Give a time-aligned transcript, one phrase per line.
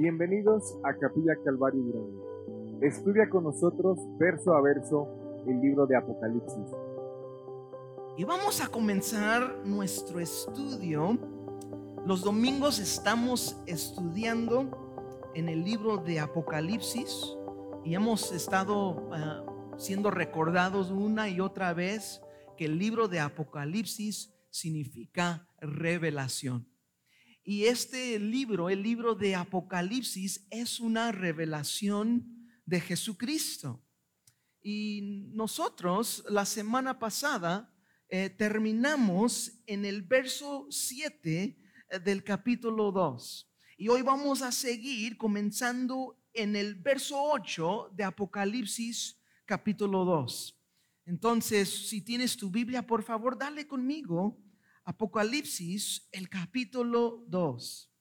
[0.00, 2.80] Bienvenidos a Capilla Calvario Durango.
[2.80, 5.06] Estudia con nosotros verso a verso
[5.46, 6.70] el libro de Apocalipsis.
[8.16, 11.18] Y vamos a comenzar nuestro estudio.
[12.06, 17.36] Los domingos estamos estudiando en el libro de Apocalipsis
[17.84, 19.44] y hemos estado ah,
[19.76, 22.22] siendo recordados una y otra vez
[22.56, 26.69] que el libro de Apocalipsis significa revelación.
[27.42, 33.82] Y este libro, el libro de Apocalipsis, es una revelación de Jesucristo.
[34.62, 37.74] Y nosotros la semana pasada
[38.08, 41.58] eh, terminamos en el verso 7
[41.90, 43.50] eh, del capítulo 2.
[43.78, 50.60] Y hoy vamos a seguir comenzando en el verso 8 de Apocalipsis capítulo 2.
[51.06, 54.38] Entonces, si tienes tu Biblia, por favor, dale conmigo
[54.84, 57.92] Apocalipsis, el capítulo 2.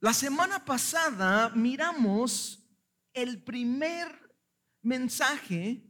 [0.00, 2.68] La semana pasada miramos
[3.12, 4.36] el primer
[4.82, 5.88] mensaje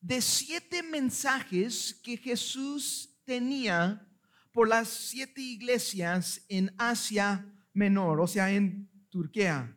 [0.00, 4.06] de siete mensajes que Jesús tenía
[4.52, 9.76] por las siete iglesias en Asia Menor, o sea, en Turquía.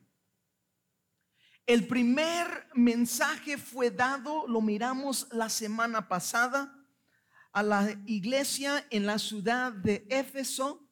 [1.66, 6.83] El primer mensaje fue dado, lo miramos la semana pasada,
[7.54, 10.90] a la iglesia en la ciudad de Éfeso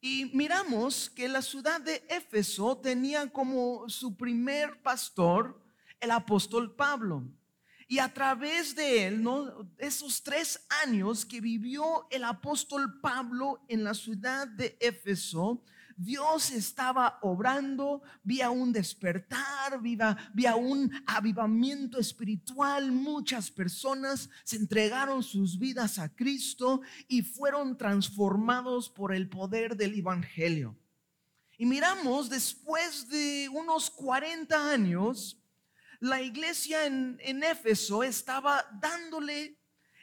[0.00, 5.62] y miramos que la ciudad de Éfeso tenía como su primer pastor
[6.00, 7.24] el apóstol Pablo.
[7.86, 9.70] Y a través de él, ¿no?
[9.78, 15.62] esos tres años que vivió el apóstol Pablo en la ciudad de Éfeso,
[15.96, 22.90] Dios estaba obrando, vía un despertar, vía, un avivamiento espiritual.
[22.90, 29.98] Muchas personas se entregaron sus vidas a Cristo y fueron transformados por el poder del
[29.98, 30.76] Evangelio.
[31.56, 35.40] Y miramos, después de unos 40 años,
[36.00, 39.56] la iglesia en, en Éfeso estaba dándole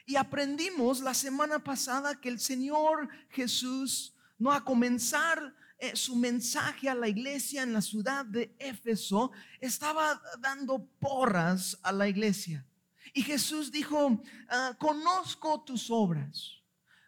[0.06, 6.88] y aprendimos la semana pasada que el Señor Jesús no a comenzar eh, su mensaje
[6.88, 12.64] a la iglesia en la ciudad de Éfeso, estaba dando porras a la iglesia.
[13.12, 16.52] Y Jesús dijo, ah, conozco tus obras,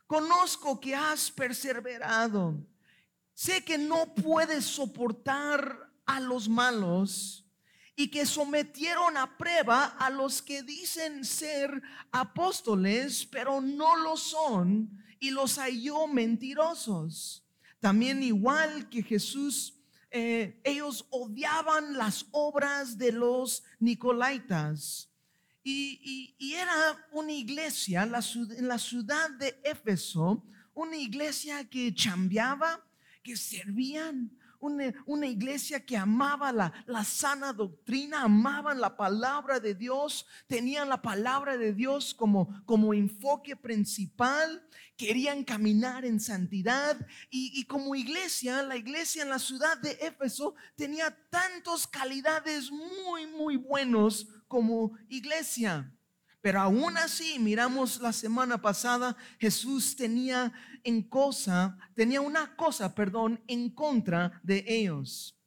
[0.08, 2.66] conozco que has perseverado,
[3.32, 7.48] sé que no puedes soportar a los malos
[7.94, 11.80] y que sometieron a prueba a los que dicen ser
[12.10, 17.44] apóstoles, pero no lo son, y los halló mentirosos.
[17.84, 19.75] También igual que Jesús,
[20.11, 25.11] eh, ellos odiaban las obras de los Nicolaitas.
[25.62, 32.83] Y, era una iglesia en la ciudad de Éfeso, una iglesia que chambeaba,
[33.22, 40.26] que servían, una, iglesia que amaba la, la, sana doctrina, amaban la palabra de Dios,
[40.47, 44.66] tenían la palabra de Dios como, como enfoque principal,
[44.97, 46.97] querían caminar en santidad
[47.30, 53.26] y, y como iglesia, la iglesia en la ciudad de Éfeso tenía tantas calidades muy,
[53.26, 55.91] muy buenos como iglesia.
[56.44, 63.43] Pero aún así, miramos la semana pasada, Jesús tenía en cosa, tenía una cosa, perdón,
[63.49, 65.41] en contra de ellos,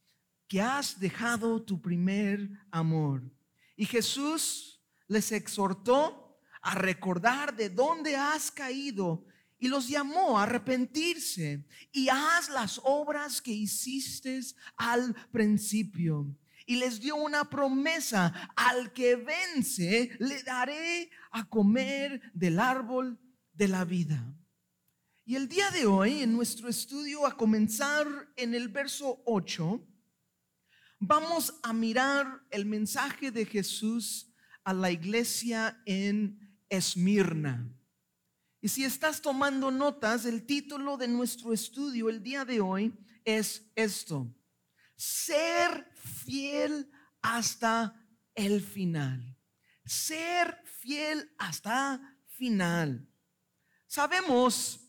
[0.48, 3.32] que has dejado tu primer amor.
[3.76, 9.24] Y Jesús les exhortó a recordar de dónde has caído
[9.60, 14.42] y los llamó a arrepentirse y haz las obras que hiciste
[14.76, 16.36] al principio
[16.68, 23.18] y les dio una promesa, al que vence le daré a comer del árbol
[23.54, 24.36] de la vida.
[25.26, 29.82] Y el día de hoy, en nuestro estudio, a comenzar en el verso 8,
[31.00, 34.34] vamos a mirar el mensaje de Jesús
[34.66, 37.74] a la iglesia en Esmirna.
[38.60, 43.72] Y si estás tomando notas, el título de nuestro estudio el día de hoy es
[43.76, 44.34] esto,
[44.98, 47.96] ser fiel hasta
[48.36, 49.38] el final.
[49.86, 53.08] Ser fiel hasta final.
[53.86, 54.82] Sabemos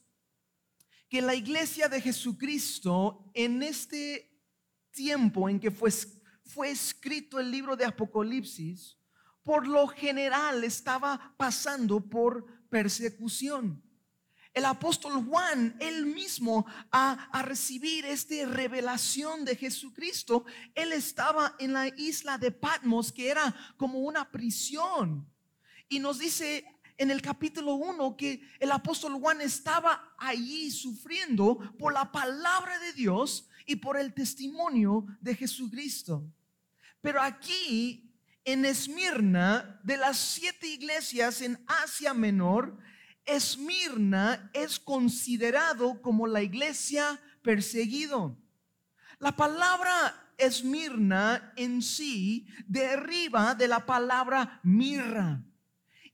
[1.08, 4.42] que la iglesia de Jesucristo en este
[4.90, 5.90] tiempo en que fue,
[6.44, 8.98] fue escrito el libro de Apocalipsis,
[9.44, 13.87] por lo general estaba pasando por persecución
[14.58, 20.44] el apóstol Juan, él mismo, a, a, recibir esta revelación de Jesucristo,
[20.74, 25.26] él estaba en la isla de Patmos, que era como una prisión.
[25.88, 26.64] Y nos dice
[26.96, 32.92] en el capítulo 1 que el apóstol Juan estaba allí sufriendo por la palabra de
[32.92, 36.24] Dios y por el testimonio de Jesucristo.
[37.00, 38.12] Pero aquí
[38.44, 42.76] en Esmirna, de las siete iglesias en Asia Menor,
[43.28, 48.36] Esmirna es considerado como la iglesia perseguido.
[49.18, 55.42] La palabra Esmirna en sí deriva de la palabra mirra.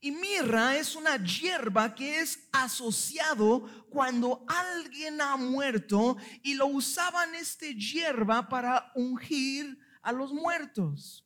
[0.01, 7.33] Y mirra es una hierba que es asociado cuando alguien ha muerto y lo usaban
[7.33, 11.24] este hierba para ungir a los muertos.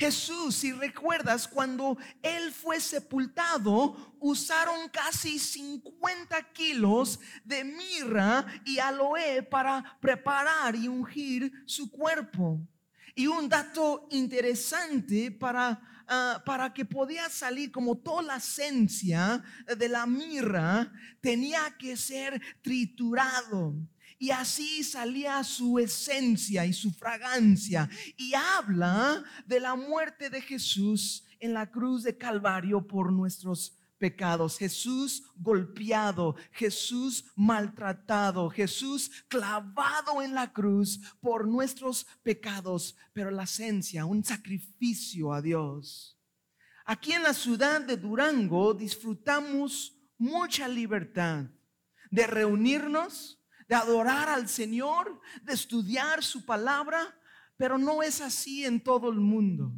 [0.00, 9.42] Jesús, si recuerdas, cuando él fue sepultado, usaron casi 50 kilos de mirra y aloe
[9.50, 12.66] para preparar y ungir su cuerpo.
[13.14, 15.80] Y un dato interesante para
[16.12, 19.44] Ah, para que podía salir como toda la esencia
[19.78, 23.76] de la mirra, tenía que ser triturado.
[24.20, 27.88] Y así salía su esencia y su fragancia.
[28.18, 34.58] Y habla de la muerte de Jesús en la cruz de Calvario por nuestros pecados.
[34.58, 44.04] Jesús golpeado, Jesús maltratado, Jesús clavado en la cruz por nuestros pecados, pero la esencia,
[44.04, 46.20] un sacrificio a Dios.
[46.84, 51.46] Aquí en la ciudad de Durango disfrutamos mucha libertad
[52.10, 53.39] de reunirnos,
[53.70, 57.16] de adorar al Señor, de estudiar su palabra,
[57.56, 59.72] pero no es así en todo el mundo.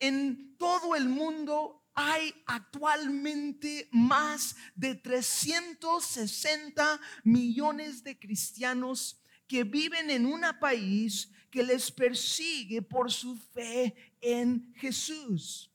[0.00, 10.26] En todo el mundo hay actualmente más de 360 millones de cristianos que viven en
[10.26, 15.70] un país que les persigue por su fe en Jesús.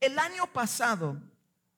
[0.00, 1.22] El año pasado,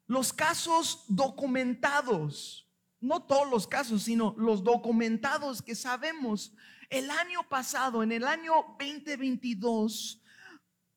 [0.06, 2.63] los casos documentados,
[3.04, 6.52] no todos los casos, sino los documentados que sabemos,
[6.88, 10.22] el año pasado, en el año 2022,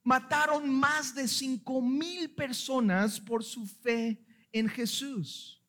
[0.04, 4.24] mataron más de cinco mil personas por su fe
[4.54, 5.62] en Jesús.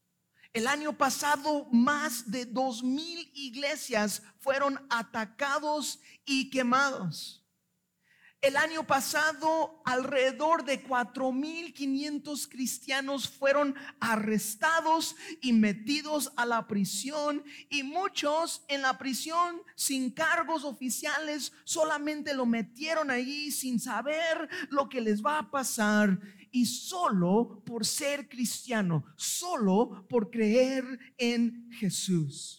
[0.52, 7.37] El año pasado más de dos mil iglesias fueron atacados y quemados.
[8.40, 17.82] El año pasado, alrededor de 4.500 cristianos fueron arrestados y metidos a la prisión y
[17.82, 25.00] muchos en la prisión sin cargos oficiales solamente lo metieron allí sin saber lo que
[25.00, 26.20] les va a pasar
[26.52, 30.84] y solo por ser cristiano, solo por creer
[31.18, 32.57] en Jesús.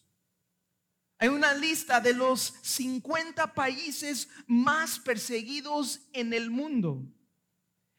[1.21, 7.03] Hay una lista de los 50 países más perseguidos en el mundo.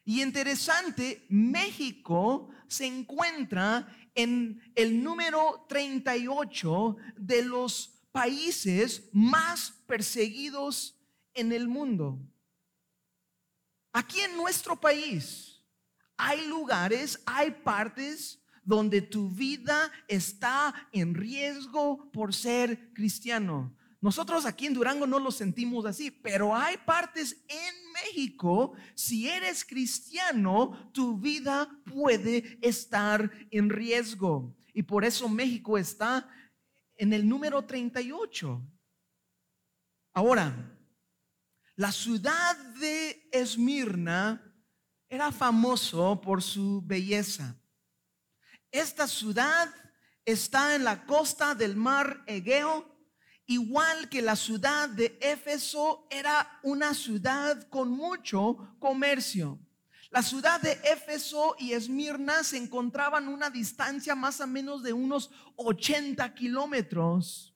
[0.07, 10.99] Y interesante, México se encuentra en el número 38 de los países más perseguidos
[11.35, 12.19] en el mundo.
[13.93, 15.63] Aquí en nuestro país
[16.17, 23.75] hay lugares, hay partes donde tu vida está en riesgo por ser cristiano.
[24.01, 29.65] Nosotros aquí en Durango no lo sentimos así, pero hay partes en México, si eres
[29.65, 34.57] cristiano, tu vida puede estar en riesgo.
[34.73, 36.27] Y por eso México está
[36.97, 38.63] en el número 38.
[40.15, 40.79] Ahora,
[41.77, 44.43] la ciudad de Esmirna
[45.09, 47.60] era famoso por su belleza.
[48.73, 49.75] Esta ciudad
[50.25, 52.87] está en la costa del mar Egeo,
[53.47, 59.59] igual que la ciudad de Éfeso era una ciudad con mucho comercio.
[60.11, 65.31] La ciudad de Éfeso y Esmirna se encontraban una distancia más o menos de unos
[65.57, 67.55] 80 kilómetros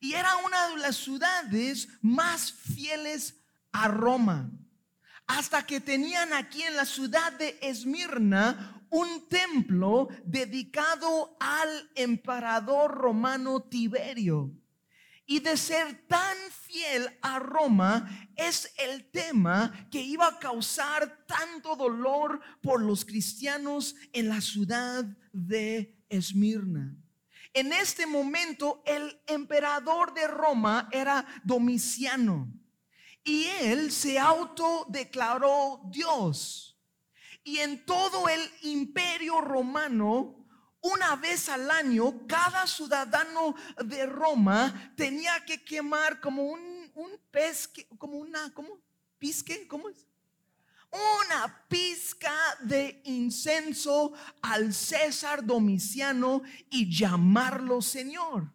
[0.00, 3.36] y era una de las ciudades más fieles
[3.72, 4.50] a Roma.
[5.28, 13.62] Hasta que tenían aquí en la ciudad de Esmirna un templo dedicado al emperador romano
[13.62, 14.50] Tiberio.
[15.26, 21.76] Y de ser tan fiel a Roma es el tema que iba a causar tanto
[21.76, 25.04] dolor por los cristianos en la ciudad
[25.34, 26.96] de Esmirna.
[27.52, 32.50] En este momento el emperador de Roma era Domiciano
[33.28, 36.78] y él se autodeclaró Dios.
[37.44, 40.46] Y en todo el imperio romano,
[40.80, 43.54] una vez al año, cada ciudadano
[43.84, 47.20] de Roma tenía que quemar como un, un
[47.98, 48.50] como una.
[49.18, 49.68] ¿Pisque?
[49.68, 50.06] ¿Cómo es?
[50.90, 58.50] Una pizca de incenso al César Domiciano y llamarlo Señor.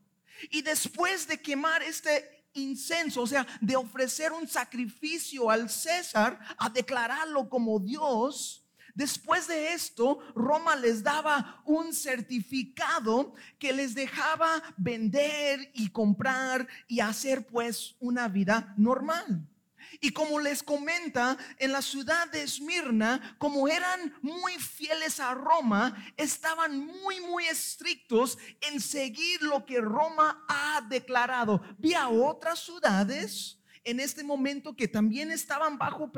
[0.50, 6.70] Y después de quemar este incenso, o sea, de ofrecer un sacrificio al César, a
[6.70, 8.64] declararlo como Dios,
[8.96, 17.00] Después de esto, Roma les daba un certificado que les dejaba vender y comprar y
[17.00, 19.48] hacer pues una vida normal.
[20.04, 25.96] Y como les comenta, en la ciudad de Esmirna, como eran muy fieles a Roma,
[26.18, 28.38] estaban muy, muy estrictos
[28.70, 31.62] en seguir lo que Roma ha declarado.
[31.78, 36.12] Vi a otras ciudades en este momento que también estaban bajo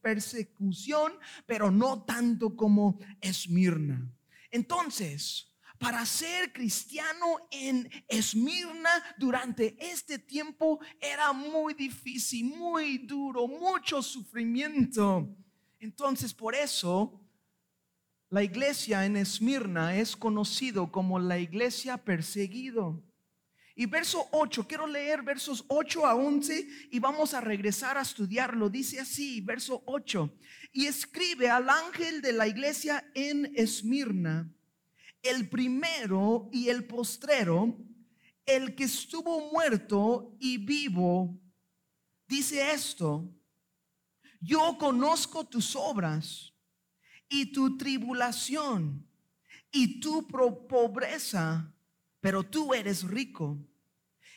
[0.00, 1.12] persecución,
[1.44, 4.10] pero no tanto como Esmirna.
[4.50, 5.47] Entonces,
[5.78, 15.28] para ser cristiano en Esmirna durante este tiempo era muy difícil, muy duro, mucho sufrimiento.
[15.78, 17.20] Entonces, por eso,
[18.28, 23.02] la iglesia en Esmirna es conocido como la iglesia perseguido.
[23.76, 28.68] Y verso 8, quiero leer versos 8 a 11 y vamos a regresar a estudiarlo.
[28.68, 30.36] Dice así, verso 8,
[30.72, 34.52] y escribe al ángel de la iglesia en Esmirna
[35.22, 37.76] el primero y el postrero,
[38.46, 41.38] el que estuvo muerto y vivo,
[42.26, 43.28] dice esto,
[44.40, 46.52] yo conozco tus obras
[47.28, 49.06] y tu tribulación
[49.70, 51.74] y tu pobreza,
[52.20, 53.58] pero tú eres rico.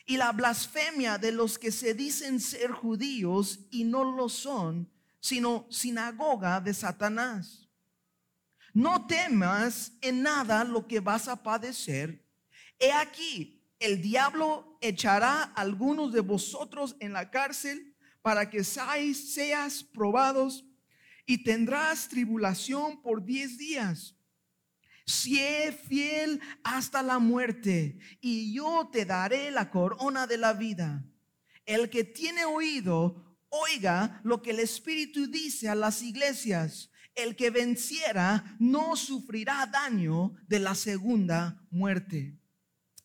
[0.04, 5.66] Y la blasfemia de los que se dicen ser judíos y no lo son, sino
[5.70, 7.61] sinagoga de Satanás
[8.74, 12.24] no temas en nada lo que vas a padecer.
[12.78, 19.34] He aquí, el diablo echará a algunos de vosotros en la cárcel para que seáis,
[19.34, 20.64] seas probados
[21.26, 24.16] y tendrás tribulación por diez días.
[25.04, 31.04] Sé fiel hasta la muerte y yo te daré la corona de la vida.
[31.66, 37.50] El que tiene oído, oiga lo que el Espíritu dice a las iglesias el que
[37.50, 42.38] venciera no sufrirá daño de la segunda muerte.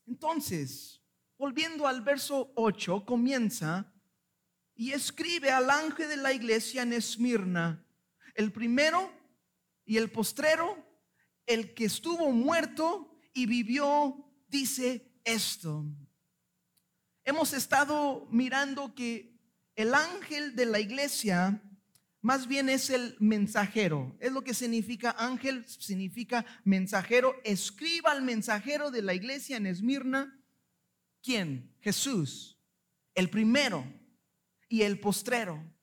[0.05, 1.01] Entonces,
[1.37, 3.93] volviendo al verso 8, comienza
[4.75, 7.85] y escribe al ángel de la iglesia en Esmirna,
[8.35, 9.11] el primero
[9.83, 10.77] y el postrero,
[11.45, 15.85] el que estuvo muerto y vivió, dice esto.
[17.23, 19.37] Hemos estado mirando que
[19.75, 21.61] el ángel de la iglesia
[22.27, 24.17] más bien es el mensajero.
[24.19, 27.33] Es lo que significa ángel, significa mensajero.
[27.45, 30.37] Escriba al mensajero de la iglesia en Esmirna.
[31.23, 31.73] ¿Quién?
[31.79, 32.59] Jesús.
[33.15, 33.85] El primero
[34.67, 35.73] y el postrero.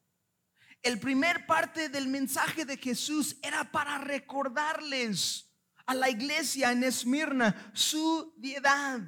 [0.82, 5.50] El primer parte del mensaje de Jesús era para recordarles
[5.86, 9.00] a la iglesia en Esmirna su diedad,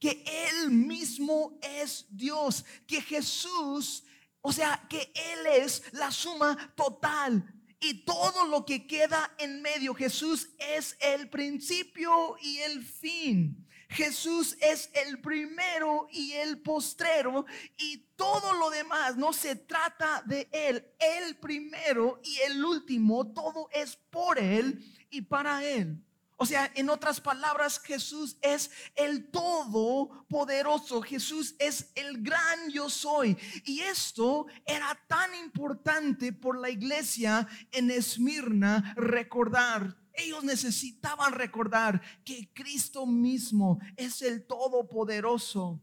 [0.00, 4.02] que Él mismo es Dios, que Jesús
[4.46, 7.42] o sea que Él es la suma total.
[7.80, 13.66] Y todo lo que queda en medio, Jesús es el principio y el fin.
[13.88, 17.46] Jesús es el primero y el postrero
[17.78, 20.86] y todo lo demás no se trata de Él.
[20.98, 26.04] El primero y el último, todo es por Él y para Él.
[26.44, 31.00] O sea, en otras palabras, Jesús es el todopoderoso.
[31.00, 33.34] Jesús es el gran yo soy.
[33.64, 39.96] Y esto era tan importante por la iglesia en Esmirna recordar.
[40.12, 45.82] Ellos necesitaban recordar que Cristo mismo es el todopoderoso.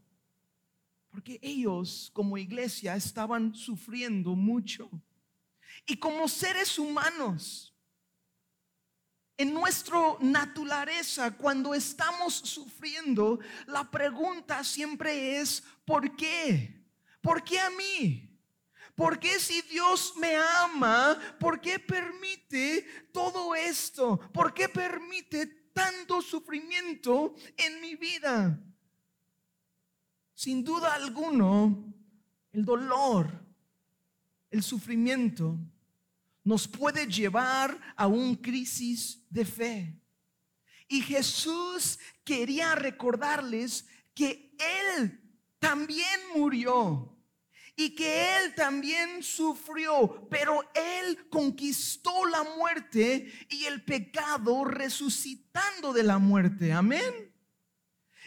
[1.10, 4.88] Porque ellos como iglesia estaban sufriendo mucho.
[5.86, 7.71] Y como seres humanos,
[9.42, 16.86] en nuestra naturaleza, cuando estamos sufriendo, la pregunta siempre es, ¿por qué?
[17.20, 18.28] ¿Por qué a mí?
[18.94, 24.20] ¿Por qué si Dios me ama, por qué permite todo esto?
[24.32, 28.58] ¿Por qué permite tanto sufrimiento en mi vida?
[30.34, 31.92] Sin duda alguno,
[32.52, 33.28] el dolor,
[34.50, 35.58] el sufrimiento
[36.44, 39.98] nos puede llevar a un crisis de fe.
[40.88, 44.54] Y Jesús quería recordarles que
[44.96, 45.20] Él
[45.58, 47.16] también murió
[47.76, 56.02] y que Él también sufrió, pero Él conquistó la muerte y el pecado resucitando de
[56.02, 56.72] la muerte.
[56.72, 57.31] Amén.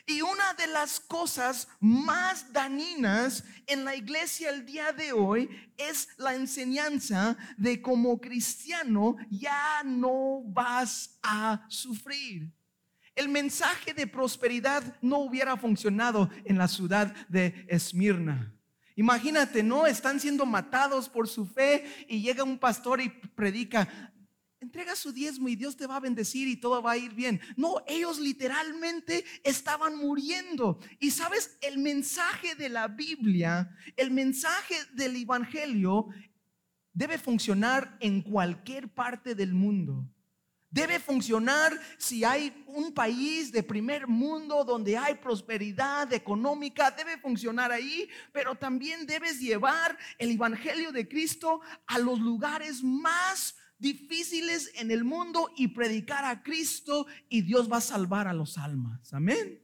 [0.08, 6.10] Y una de las cosas más dañinas en la iglesia el día de hoy es
[6.18, 12.52] la enseñanza de como cristiano ya no vas a sufrir.
[13.16, 18.54] el mensaje de prosperidad no hubiera funcionado en la ciudad de Esmirna.
[18.98, 19.86] Imagínate, ¿no?
[19.86, 24.14] Están siendo matados por su fe y llega un pastor y predica,
[24.66, 27.40] entrega su diezmo y Dios te va a bendecir y todo va a ir bien.
[27.56, 30.80] No, ellos literalmente estaban muriendo.
[31.00, 36.08] Y sabes, el mensaje de la Biblia, el mensaje del Evangelio
[36.94, 40.10] debe funcionar en cualquier parte del mundo.
[40.72, 47.72] Debe funcionar si hay un país de primer mundo donde hay prosperidad económica, debe funcionar
[47.72, 54.92] ahí, pero también debes llevar el Evangelio de Cristo a los lugares más difíciles en
[54.92, 59.14] el mundo y predicar a Cristo y Dios va a salvar a los almas.
[59.14, 59.62] Amén.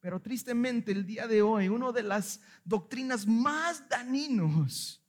[0.00, 5.04] Pero tristemente el día de hoy, una de las doctrinas más dañinos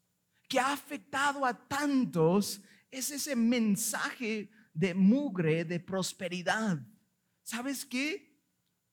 [0.50, 6.78] que ha afectado a tantos es ese mensaje de mugre, de prosperidad.
[7.42, 8.38] ¿Sabes qué?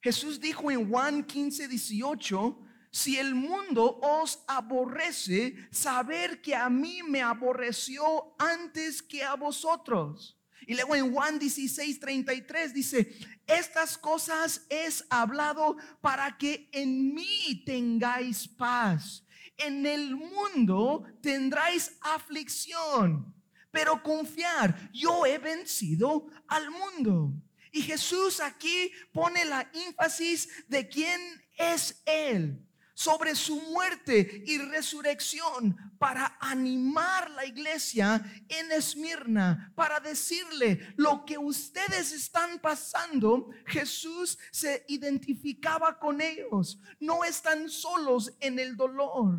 [0.01, 7.03] Jesús dijo en Juan 15, 18, si el mundo os aborrece, saber que a mí
[7.03, 10.39] me aborreció antes que a vosotros.
[10.67, 13.17] Y luego en Juan 16, 33 dice,
[13.47, 19.25] estas cosas es hablado para que en mí tengáis paz.
[19.57, 23.35] En el mundo tendráis aflicción
[23.71, 27.33] pero confiar, yo he vencido al mundo.
[27.71, 31.21] Y Jesús aquí pone la énfasis de quién
[31.57, 32.68] es Él
[32.99, 41.39] sobre su muerte y resurrección para animar la iglesia en Esmirna, para decirle lo que
[41.39, 46.81] ustedes están pasando, Jesús se identificaba con ellos.
[46.99, 49.39] No están solos en el dolor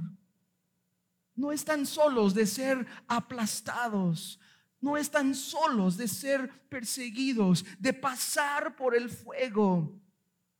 [1.35, 4.41] no están solos de ser aplastados,
[4.81, 9.97] no están solos de ser perseguidos, de pasar por el fuego.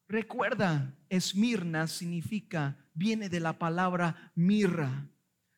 [0.08, 5.10] Recuerda, Esmirna significa, viene de la palabra mirra,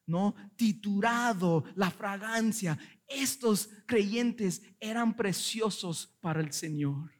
[0.06, 0.36] ¿no?
[0.56, 2.78] Titurado, la fragancia.
[3.08, 7.12] Estos creyentes eran preciosos para el Señor.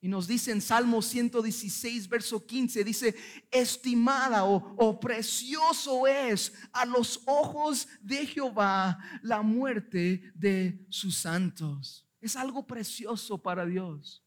[0.00, 3.14] Y nos dice en Salmo 116, verso 15, dice,
[3.50, 12.06] estimada o, precioso es a los ojos de Jehová la muerte de sus santos.
[12.20, 14.23] Es algo precioso para Dios.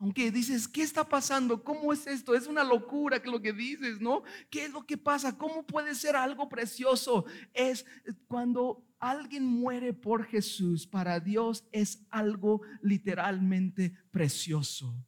[0.00, 1.62] Aunque dices, ¿qué está pasando?
[1.62, 2.34] ¿Cómo es esto?
[2.34, 4.22] Es una locura que lo que dices, ¿no?
[4.48, 5.36] ¿Qué es lo que pasa?
[5.36, 7.26] ¿Cómo puede ser algo precioso?
[7.52, 7.84] Es
[8.26, 15.06] cuando alguien muere por Jesús, para Dios es algo literalmente precioso.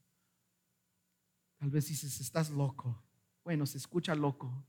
[1.57, 3.03] Tal vez dices, estás loco.
[3.45, 4.63] Bueno, se escucha loco,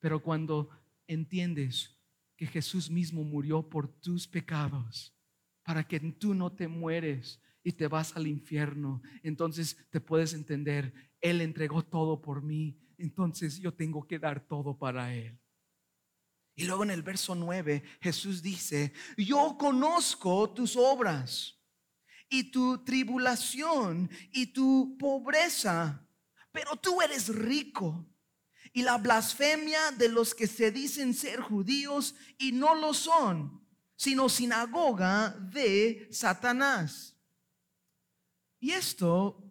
[0.00, 0.68] pero cuando
[1.06, 1.96] entiendes
[2.36, 5.14] que Jesús mismo murió por tus pecados,
[5.62, 10.92] para que tú no te mueres y te vas al infierno, entonces te puedes entender,
[11.20, 15.38] Él entregó todo por mí, entonces yo tengo que dar todo para Él.
[16.54, 21.58] Y luego en el verso 9 Jesús dice, yo conozco tus obras
[22.28, 26.06] y tu tribulación y tu pobreza,
[26.52, 28.06] pero tú eres rico.
[28.72, 34.28] Y la blasfemia de los que se dicen ser judíos y no lo son, sino
[34.28, 37.09] sinagoga de Satanás.
[38.60, 39.42] Y esto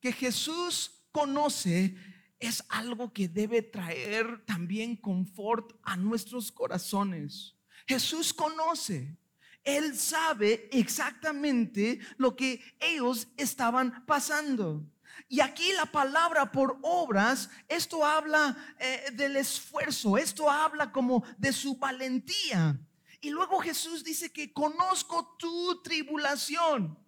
[0.00, 1.96] que Jesús conoce
[2.38, 7.54] es algo que debe traer también confort a nuestros corazones.
[7.86, 9.16] Jesús conoce,
[9.64, 14.84] Él sabe exactamente lo que ellos estaban pasando.
[15.28, 21.52] Y aquí la palabra por obras, esto habla eh, del esfuerzo, esto habla como de
[21.52, 22.78] su valentía.
[23.20, 26.98] Y luego Jesús dice que conozco tu tribulación.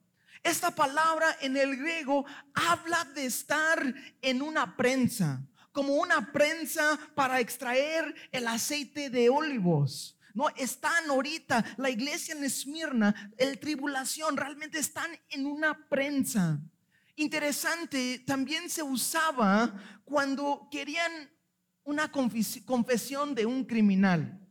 [0.42, 2.24] Esta palabra en el griego
[2.55, 10.18] habla de estar en una prensa, como una prensa para extraer el aceite de olivos.
[10.35, 16.61] No, están ahorita, la iglesia en Esmirna, el tribulación, realmente están en una prensa.
[17.16, 19.74] Interesante, también se usaba
[20.05, 21.11] cuando querían
[21.83, 24.47] una confesión de un criminal.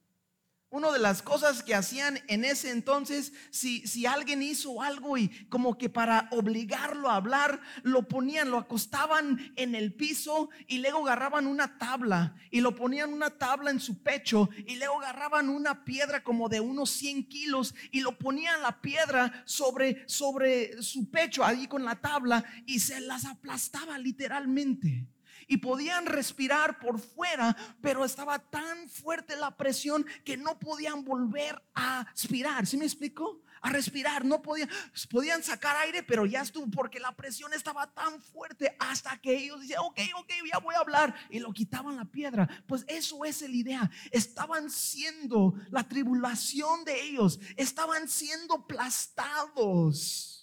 [0.69, 5.29] Una de las cosas que hacían en ese entonces, si, si alguien hizo algo y
[5.47, 11.07] como que para obligarlo a hablar, lo ponían, lo acostaban en el piso y luego
[11.07, 15.85] agarraban una tabla y lo ponían una tabla en su pecho y luego agarraban una
[15.85, 21.45] piedra como de unos 100 kilos y lo ponían la piedra sobre, sobre su pecho,
[21.45, 25.07] ahí con la tabla y se las aplastaba literalmente.
[25.47, 31.63] Y podían respirar por fuera, pero estaba tan fuerte la presión que no podían volver
[31.73, 32.67] a aspirar.
[32.67, 33.41] ¿Sí me explico?
[33.61, 34.69] A respirar, no podían,
[35.09, 39.61] podían sacar aire, pero ya estuvo porque la presión estaba tan fuerte hasta que ellos
[39.61, 42.47] decían, ok, ok, ya voy a hablar y lo quitaban la piedra.
[42.67, 43.89] Pues eso es la idea.
[44.11, 50.33] Estaban siendo la tribulación de ellos, estaban siendo aplastados.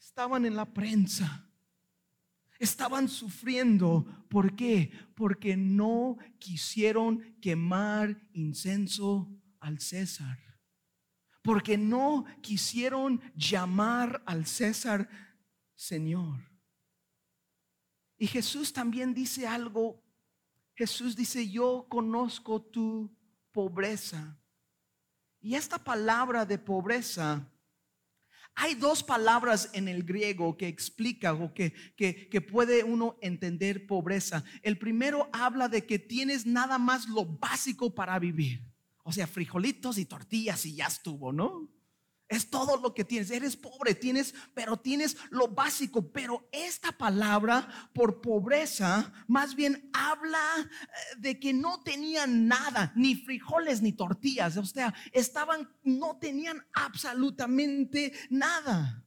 [0.00, 1.51] Estaban en la prensa
[2.62, 4.06] estaban sufriendo.
[4.28, 4.92] ¿Por qué?
[5.16, 10.38] Porque no quisieron quemar incenso al César.
[11.42, 15.08] Porque no quisieron llamar al César
[15.74, 16.38] Señor.
[18.16, 20.00] Y Jesús también dice algo.
[20.76, 23.12] Jesús dice, yo conozco tu
[23.50, 24.38] pobreza.
[25.40, 27.51] Y esta palabra de pobreza
[28.54, 34.44] hay dos palabras en el griego que explica o que, que, puede uno entender pobreza.
[34.62, 38.62] El primero habla de que tienes nada más lo básico para vivir.
[39.04, 41.68] O sea, frijolitos y tortillas y ya estuvo, ¿no?
[42.32, 43.30] Es todo lo que tienes.
[43.30, 46.10] Eres pobre, tienes, pero tienes lo básico.
[46.12, 50.86] Pero esta palabra por pobreza más bien habla eh,
[51.18, 54.56] de que no tenían nada, ni frijoles ni tortillas.
[54.56, 59.04] O sea, estaban, no tenían absolutamente nada.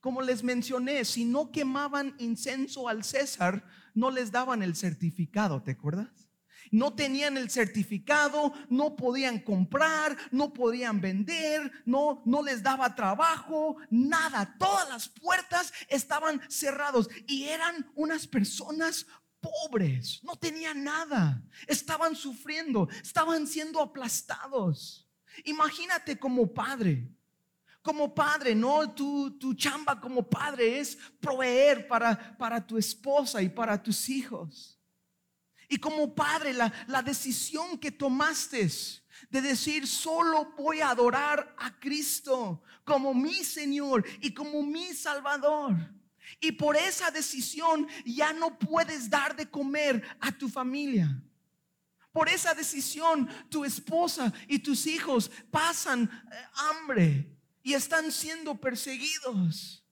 [0.00, 5.72] Como les mencioné, si no quemaban incenso al César, no les daban el certificado, ¿te
[5.72, 6.27] acuerdas?
[6.70, 13.76] No tenían el certificado, no podían comprar, no podían vender, no, no les daba trabajo,
[13.90, 14.56] nada.
[14.58, 19.06] Todas las puertas estaban cerrados y eran unas personas
[19.40, 25.08] pobres, no tenían nada, estaban sufriendo, estaban siendo aplastados.
[25.44, 27.08] Imagínate como padre.
[27.80, 33.48] Como padre, no tu, tu chamba como padre es proveer para, para tu esposa y
[33.48, 34.77] para tus hijos.
[35.68, 38.70] Y como padre, la, la decisión que tomaste
[39.30, 45.76] de decir, solo voy a adorar a Cristo como mi Señor y como mi Salvador.
[46.40, 51.22] Y por esa decisión ya no puedes dar de comer a tu familia.
[52.12, 59.84] Por esa decisión tu esposa y tus hijos pasan eh, hambre y están siendo perseguidos.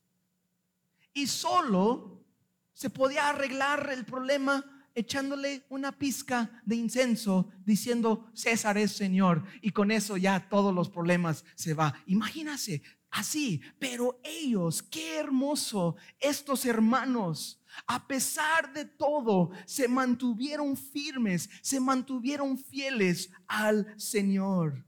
[1.13, 2.25] Y solo
[2.73, 9.71] se podía arreglar el problema echándole una pizca de incenso diciendo César es Señor y
[9.71, 11.95] con eso ya todos los problemas se va.
[12.07, 21.49] Imagínase así, pero ellos, qué hermoso, estos hermanos, a pesar de todo, se mantuvieron firmes,
[21.61, 24.87] se mantuvieron fieles al Señor.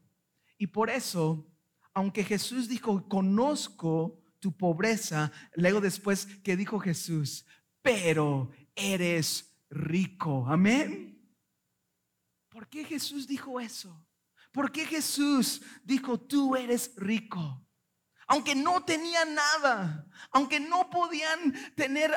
[0.56, 1.46] Y por eso,
[1.92, 7.44] aunque Jesús dijo, conozco tu pobreza, luego después que dijo Jesús,
[7.82, 10.46] pero eres rico.
[10.48, 11.08] Amén.
[12.48, 14.04] ¿Por qué Jesús dijo eso?
[14.52, 17.64] ¿Por qué Jesús dijo, tú eres rico?
[18.26, 22.12] Aunque no tenían nada, aunque no podían tener,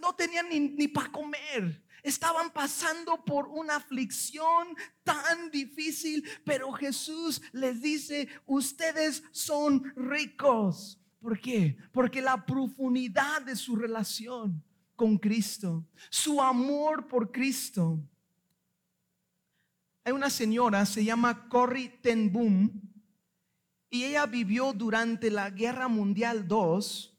[0.00, 1.82] no tenían ni, ni para comer.
[2.02, 11.00] Estaban pasando por una aflicción tan difícil, pero Jesús les dice, ustedes son ricos.
[11.18, 11.78] ¿Por qué?
[11.92, 14.62] Porque la profundidad de su relación
[14.96, 17.98] con Cristo, su amor por Cristo.
[20.04, 22.80] Hay una señora, se llama Corrie ten Boom,
[23.90, 27.14] y ella vivió durante la Guerra Mundial II,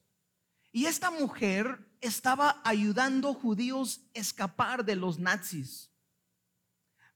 [0.72, 5.92] y esta mujer estaba ayudando judíos a escapar de los nazis.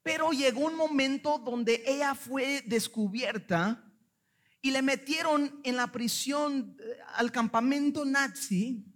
[0.01, 3.85] Pero llegó un momento donde ella fue descubierta
[4.61, 8.88] y le metieron en la prisión eh, al campamento nazi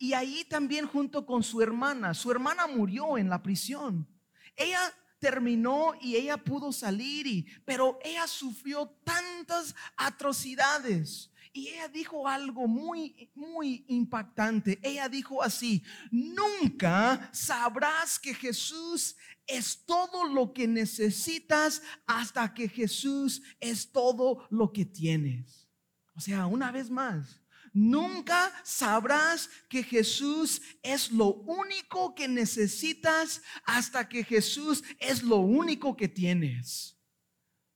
[0.00, 4.08] y ahí también junto con su hermana, su hermana murió en la prisión.
[4.56, 4.80] Ella
[5.18, 11.30] terminó y ella pudo salir, y, pero ella sufrió tantas atrocidades.
[11.52, 14.80] Y ella dijo algo muy, muy impactante.
[14.82, 23.42] Ella dijo así, nunca sabrás que Jesús es todo lo que necesitas hasta que Jesús
[23.60, 25.68] es todo lo que tienes.
[26.14, 27.39] O sea, una vez más,
[27.72, 35.96] Nunca sabrás que Jesús es lo único que necesitas hasta que Jesús es lo único
[35.96, 36.98] que tienes.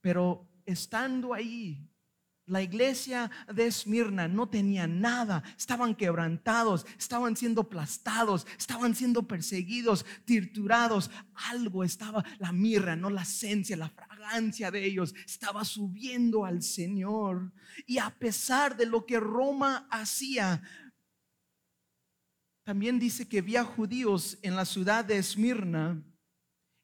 [0.00, 1.88] Pero estando ahí,
[2.46, 10.04] la iglesia de Esmirna no tenía nada, estaban quebrantados, estaban siendo aplastados, estaban siendo perseguidos,
[10.26, 11.10] torturados.
[11.34, 17.52] Algo estaba, la mirra, no la esencia, la fragancia de ellos estaba subiendo al Señor.
[17.86, 20.62] Y a pesar de lo que Roma hacía,
[22.64, 26.02] también dice que había judíos en la ciudad de Esmirna.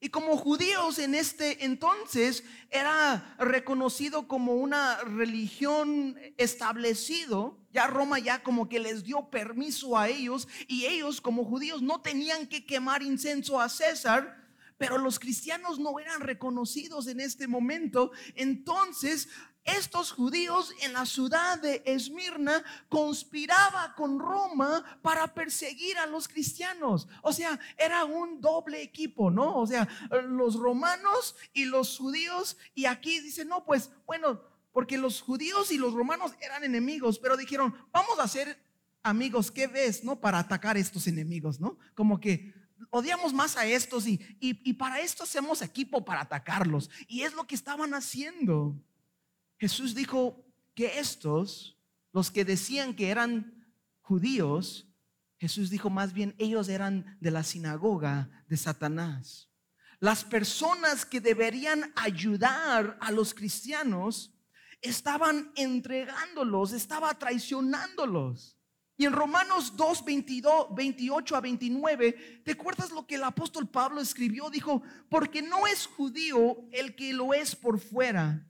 [0.02, 8.42] Y como judíos en este entonces era reconocido como una religión establecido, ya Roma ya
[8.42, 13.02] como que les dio permiso a ellos y ellos como judíos no tenían que quemar
[13.02, 14.40] incenso a César,
[14.78, 18.10] pero los cristianos no eran reconocidos en este momento.
[18.34, 19.28] Entonces
[19.64, 27.08] estos judíos en la ciudad de Esmirna conspiraba con Roma para perseguir a los cristianos.
[27.22, 29.56] O sea, era un doble equipo, ¿no?
[29.58, 29.88] O sea,
[30.28, 32.56] los romanos y los judíos.
[32.74, 34.42] Y aquí dice, no, pues bueno,
[34.72, 38.58] porque los judíos y los romanos eran enemigos, pero dijeron, vamos a ser
[39.02, 40.20] amigos, ¿qué ves, no?
[40.20, 41.78] Para atacar estos enemigos, ¿no?
[41.94, 42.54] Como que
[42.90, 46.90] odiamos más a estos y, y para esto hacemos equipo para atacarlos.
[47.08, 48.80] Y es lo que estaban haciendo.
[49.60, 50.42] Jesús dijo
[50.74, 51.78] que estos,
[52.12, 53.62] los que decían que eran
[54.00, 54.88] judíos,
[55.36, 59.50] Jesús dijo más bien ellos eran de la sinagoga de Satanás.
[59.98, 64.32] Las personas que deberían ayudar a los cristianos
[64.80, 68.56] estaban entregándolos, estaba traicionándolos.
[68.96, 74.00] Y en Romanos 2, 22, 28 a 29, ¿te acuerdas lo que el apóstol Pablo
[74.00, 74.48] escribió?
[74.48, 78.46] Dijo, porque no es judío el que lo es por fuera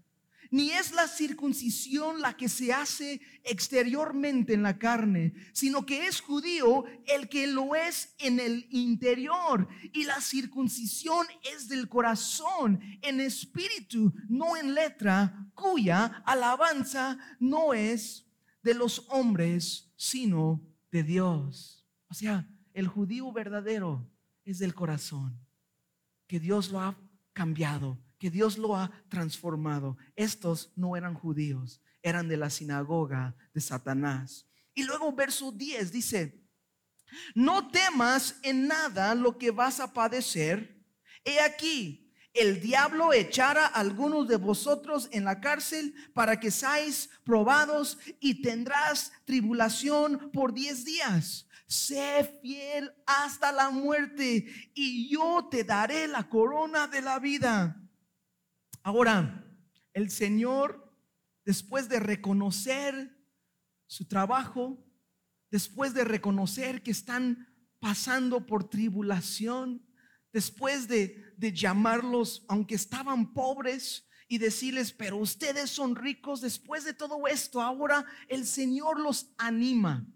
[0.51, 6.21] ni es la circuncisión la que se hace exteriormente en la carne, sino que es
[6.21, 9.69] judío el que lo es en el interior.
[9.93, 18.27] Y la circuncisión es del corazón, en espíritu, no en letra, cuya alabanza no es
[18.63, 20.61] de los hombres, sino
[20.91, 21.87] de Dios.
[22.09, 24.11] O sea, el judío verdadero
[24.45, 25.39] es del corazón,
[26.27, 26.97] que Dios lo ha
[27.33, 29.97] cambiado que Dios lo ha transformado.
[30.15, 34.47] Estos no eran judíos, eran de la sinagoga de Satanás.
[34.75, 36.45] Y luego verso 10 dice,
[37.35, 40.85] no temas en nada lo que vas a padecer.
[41.25, 47.11] He aquí, el diablo echará a algunos de vosotros en la cárcel para que seáis
[47.25, 51.47] probados y tendrás tribulación por diez días.
[51.67, 57.81] Sé fiel hasta la muerte y yo te daré la corona de la vida.
[58.83, 59.45] Ahora,
[59.93, 60.95] el Señor,
[61.45, 63.17] después de reconocer
[63.87, 64.85] su trabajo,
[65.51, 69.85] después de reconocer que están pasando por tribulación,
[70.33, 76.95] después de, de llamarlos, aunque estaban pobres, y decirles, pero ustedes son ricos, después de
[76.95, 80.07] todo esto, ahora el Señor los anima.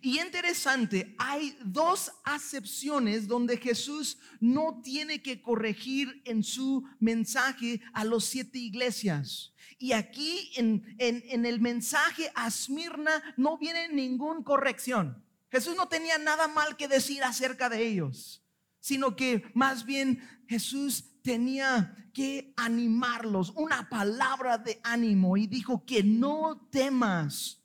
[0.00, 8.04] Y interesante, hay dos acepciones donde Jesús no tiene que corregir en su mensaje a
[8.04, 9.52] los siete iglesias.
[9.78, 15.24] Y aquí en, en, el mensaje a Smirna no viene ninguna corrección.
[15.50, 18.42] Jesús no tenía nada mal que decir acerca de ellos,
[18.80, 26.02] sino que más bien Jesús tenía que animarlos, una palabra de ánimo y dijo que
[26.02, 27.62] no temas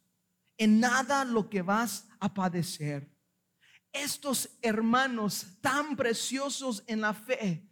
[0.58, 3.10] en nada lo que vas a padecer.
[3.92, 7.68] Estos hermanos tan preciosos en la fe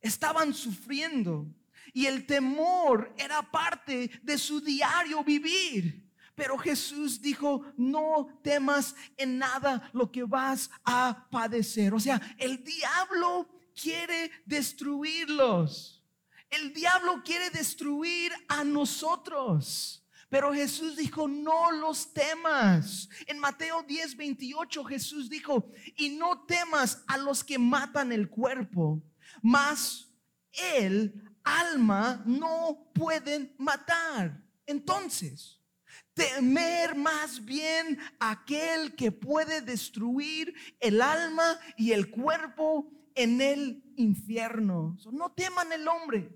[0.00, 1.46] estaban sufriendo
[1.92, 6.06] y el temor era parte de su diario vivir.
[6.34, 11.94] Pero Jesús dijo, no temas en nada lo que vas a padecer.
[11.94, 16.04] O sea, el diablo quiere destruirlos.
[16.50, 20.05] El diablo quiere destruir a nosotros.
[20.28, 23.08] Pero Jesús dijo, no los temas.
[23.26, 29.02] En Mateo 10, 28 Jesús dijo, y no temas a los que matan el cuerpo,
[29.40, 30.12] mas
[30.52, 34.42] el alma no pueden matar.
[34.66, 35.60] Entonces,
[36.14, 44.96] temer más bien aquel que puede destruir el alma y el cuerpo en el infierno.
[45.12, 46.30] No teman el hombre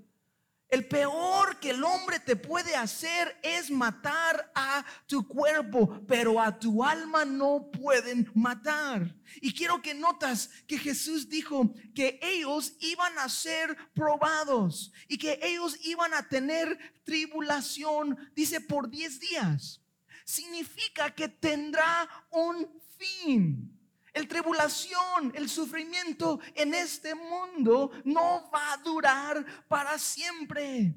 [0.71, 6.57] el peor que el hombre te puede hacer es matar a tu cuerpo, pero a
[6.59, 9.15] tu alma no pueden matar.
[9.41, 15.41] Y quiero que notas que Jesús dijo que ellos iban a ser probados y que
[15.43, 19.83] ellos iban a tener tribulación, dice, por 10 días.
[20.25, 23.80] Significa que tendrá un fin.
[24.21, 30.95] El tribulación, el sufrimiento en este mundo no va a durar para siempre.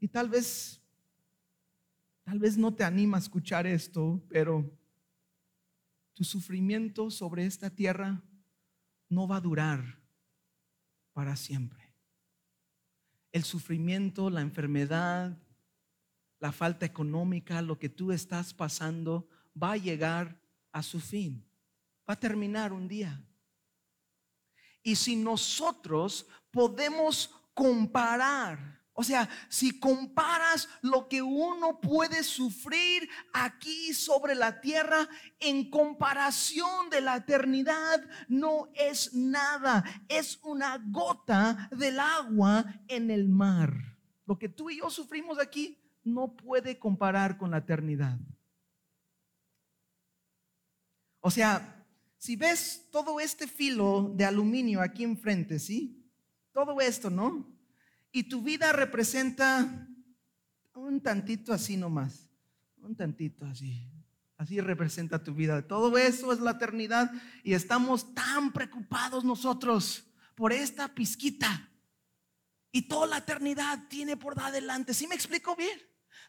[0.00, 0.82] Y tal vez,
[2.24, 4.68] tal vez no te anima a escuchar esto, pero
[6.14, 8.20] tu sufrimiento sobre esta tierra
[9.08, 10.00] no va a durar
[11.12, 11.94] para siempre.
[13.30, 15.38] El sufrimiento, la enfermedad,
[16.40, 19.28] la falta económica, lo que tú estás pasando,
[19.60, 20.38] va a llegar
[20.72, 21.44] a su fin,
[22.08, 23.22] va a terminar un día.
[24.82, 33.92] Y si nosotros podemos comparar, o sea, si comparas lo que uno puede sufrir aquí
[33.92, 42.00] sobre la tierra en comparación de la eternidad, no es nada, es una gota del
[42.00, 43.98] agua en el mar.
[44.24, 48.18] Lo que tú y yo sufrimos aquí no puede comparar con la eternidad.
[51.26, 51.84] O sea,
[52.18, 56.08] si ves todo este filo de aluminio aquí enfrente, ¿sí?
[56.52, 57.52] Todo esto, ¿no?
[58.12, 59.88] Y tu vida representa
[60.72, 62.30] un tantito así nomás,
[62.76, 63.90] un tantito así.
[64.36, 65.66] Así representa tu vida.
[65.66, 67.10] Todo eso es la eternidad
[67.42, 70.04] y estamos tan preocupados nosotros
[70.36, 71.68] por esta pizquita.
[72.70, 74.94] Y toda la eternidad tiene por adelante.
[74.94, 75.76] ¿Sí me explico bien?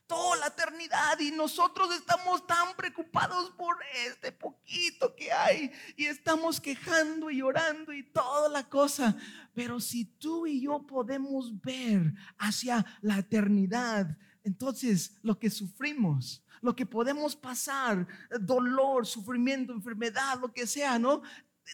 [0.07, 6.59] Toda la eternidad y nosotros estamos tan preocupados por este poquito que hay y estamos
[6.59, 9.15] quejando y llorando y toda la cosa.
[9.53, 16.75] Pero si tú y yo podemos ver hacia la eternidad, entonces lo que sufrimos, lo
[16.75, 18.07] que podemos pasar,
[18.39, 21.21] dolor, sufrimiento, enfermedad, lo que sea, ¿no?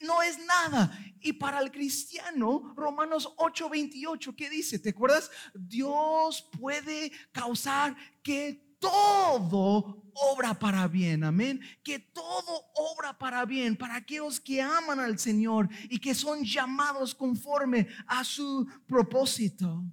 [0.02, 0.98] No es nada.
[1.20, 4.80] Y para el cristiano, Romanos 8:28, ¿qué dice?
[4.80, 5.30] ¿Te acuerdas?
[5.54, 11.62] Dios puede causar que todo obra para bien, amén.
[11.84, 17.16] Que todo obra para bien para aquellos que aman al Señor y que son llamados
[17.16, 19.84] conforme a su propósito.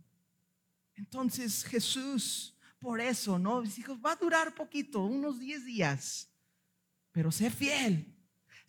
[0.95, 3.63] Entonces Jesús, por eso, ¿no?
[3.63, 6.31] Dijo, va a durar poquito, unos 10 días,
[7.13, 8.20] pero sé fiel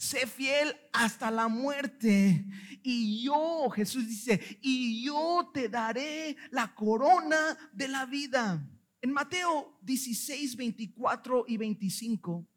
[0.01, 2.43] sé fiel hasta la muerte.
[2.81, 8.67] Y yo, Jesús dice, y yo te daré la corona de la vida.
[8.99, 12.47] En Mateo 16, 24 y 25,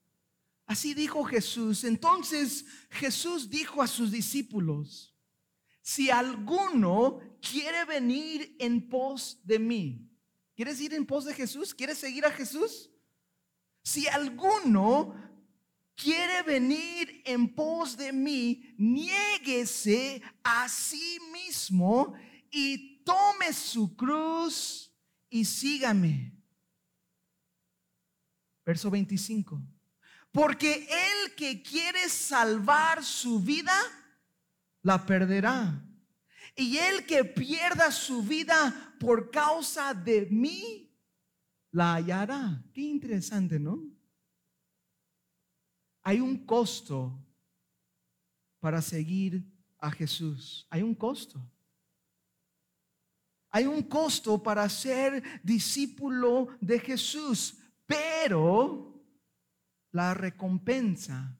[0.64, 1.84] así dijo Jesús.
[1.84, 5.14] Entonces Jesús dijo a sus discípulos,
[5.82, 10.10] si alguno quiere venir en pos de mí,
[10.56, 11.74] ¿quieres ir en pos de Jesús?
[11.74, 12.90] ¿Quieres seguir a Jesús?
[13.82, 15.14] Si alguno
[15.94, 22.14] quiere venir en pos de mí, niéguese a sí mismo
[22.50, 24.92] y tome su cruz
[25.30, 26.32] y sígame.
[28.64, 29.60] Verso 25.
[30.32, 33.76] Porque el que quiere salvar su vida,
[34.82, 35.80] la perderá.
[36.56, 40.92] Y el que pierda su vida por causa de mí,
[41.72, 42.64] la hallará.
[42.72, 43.93] Qué interesante, ¿no?
[46.04, 47.18] Hay un costo
[48.60, 49.44] para seguir
[49.78, 50.66] a Jesús.
[50.70, 51.40] Hay un costo.
[53.50, 59.02] Hay un costo para ser discípulo de Jesús, pero
[59.92, 61.38] la recompensa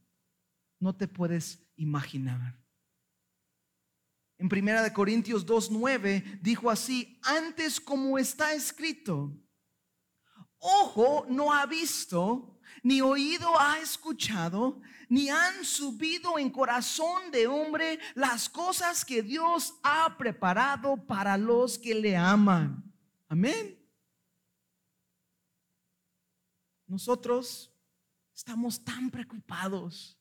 [0.78, 2.62] no te puedes imaginar.
[4.38, 9.36] En Primera de Corintios 2:9 dijo así, antes como está escrito,
[10.58, 17.98] ojo no ha visto, ni oído ha escuchado, ni han subido en corazón de hombre
[18.14, 22.82] las cosas que Dios ha preparado para los que le aman.
[23.28, 23.78] Amén.
[26.86, 27.72] Nosotros
[28.34, 30.18] estamos tan preocupados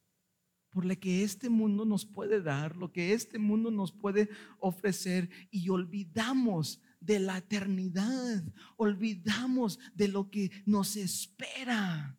[0.74, 4.28] por lo que este mundo nos puede dar, lo que este mundo nos puede
[4.58, 8.44] ofrecer y olvidamos de la eternidad,
[8.76, 12.18] olvidamos de lo que nos espera.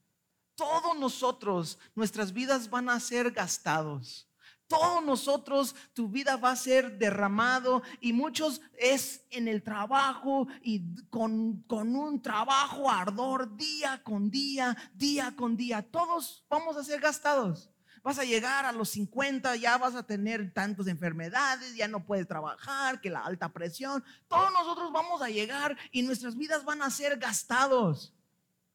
[0.57, 4.29] Todos nosotros, nuestras vidas van a ser gastados.
[4.67, 10.83] Todos nosotros, tu vida va a ser derramado y muchos es en el trabajo y
[11.11, 15.83] con, con un trabajo ardor día con día, día con día.
[15.83, 17.71] Todos vamos a ser gastados.
[18.03, 22.27] Vas a llegar a los 50, ya vas a tener tantas enfermedades, ya no puedes
[22.27, 24.05] trabajar, que la alta presión.
[24.29, 28.15] Todos nosotros vamos a llegar y nuestras vidas van a ser gastados.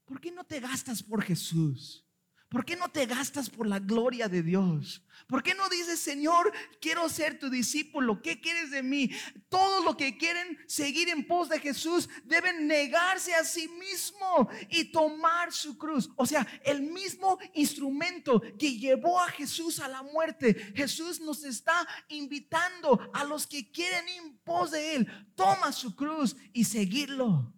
[0.09, 2.03] ¿Por qué no te gastas por Jesús?
[2.49, 5.03] ¿Por qué no te gastas por la gloria de Dios?
[5.27, 8.23] ¿Por qué no dices, Señor, quiero ser tu discípulo?
[8.23, 9.11] ¿Qué quieres de mí?
[9.49, 14.85] Todos los que quieren seguir en pos de Jesús deben negarse a sí mismo y
[14.85, 16.09] tomar su cruz.
[16.15, 20.55] O sea, el mismo instrumento que llevó a Jesús a la muerte.
[20.75, 25.07] Jesús nos está invitando a los que quieren ir en pos de Él.
[25.35, 27.53] Toma su cruz y seguirlo.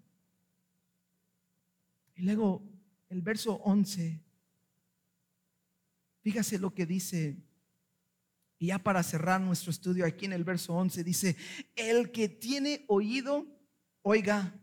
[2.22, 2.62] Y luego
[3.10, 4.24] el verso 11,
[6.22, 7.44] fíjase lo que dice,
[8.60, 11.36] y ya para cerrar nuestro estudio aquí en el verso 11, dice,
[11.76, 13.48] el que tiene oído,
[14.04, 14.54] oiga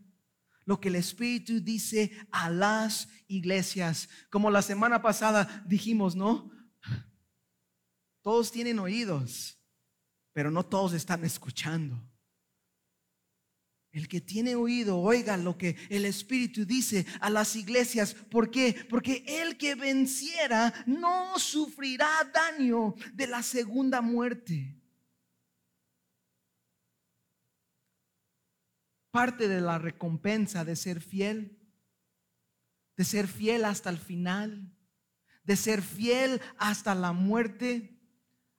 [0.63, 4.07] lo que el Espíritu dice a las iglesias.
[4.29, 6.49] Como la semana pasada dijimos, ¿no?
[8.21, 9.59] Todos tienen oídos,
[10.31, 12.08] pero no todos están escuchando.
[13.91, 18.13] El que tiene oído, oiga lo que el Espíritu dice a las iglesias.
[18.13, 18.85] ¿Por qué?
[18.87, 24.75] Porque el que venciera no sufrirá daño de la segunda muerte.
[29.09, 31.57] Parte de la recompensa de ser fiel,
[32.95, 34.71] de ser fiel hasta el final,
[35.43, 37.99] de ser fiel hasta la muerte.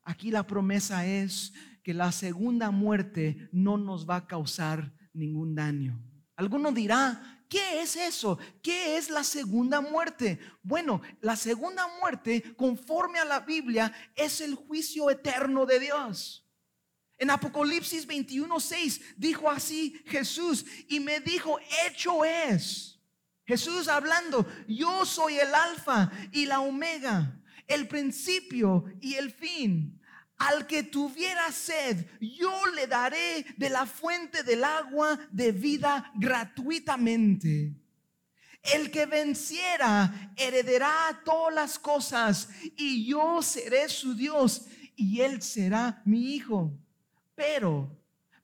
[0.03, 1.53] Aquí la promesa es
[1.85, 6.01] que la segunda muerte no nos va a causar ningún daño.
[6.37, 8.39] Alguno dirá, ¿qué es eso?
[8.63, 10.39] ¿Qué es la segunda muerte?
[10.63, 16.47] Bueno, la segunda muerte, conforme a la Biblia, es el juicio eterno de Dios.
[17.19, 22.99] En Apocalipsis 21:6 dijo así Jesús y me dijo, hecho es.
[23.45, 30.00] Jesús hablando, yo soy el alfa y la omega, el principio y el fin.
[30.41, 37.75] Al que tuviera sed, yo le daré de la fuente del agua de vida gratuitamente.
[38.63, 44.67] El que venciera heredará todas las cosas y yo seré su Dios
[44.97, 46.73] y él será mi hijo.
[47.35, 47.95] Pero,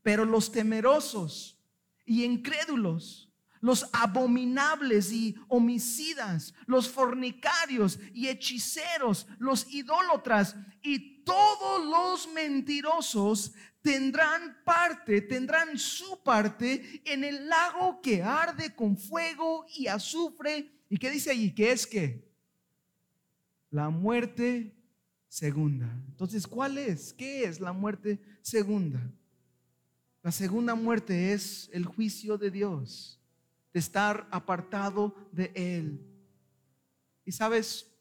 [0.03, 1.59] pero los temerosos
[2.05, 3.26] y incrédulos,
[3.61, 13.53] los abominables y homicidas, los fornicarios y hechiceros, los idólatras y todos los mentirosos
[13.83, 20.73] tendrán parte, tendrán su parte en el lago que arde con fuego y azufre.
[20.89, 21.55] ¿Y qué dice allí?
[21.55, 22.27] Que es que
[23.71, 24.75] la muerte
[25.29, 25.87] segunda.
[26.09, 27.13] Entonces, ¿cuál es?
[27.13, 29.01] ¿Qué es la muerte segunda?
[30.23, 33.16] La segunda muerte es el juicio de Dios,
[33.77, 36.01] de estar apartado de Él.
[37.27, 37.95] Y sabes,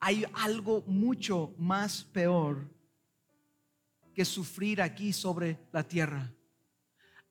[0.00, 2.66] hay algo mucho más peor
[4.14, 6.32] que sufrir aquí sobre la tierra.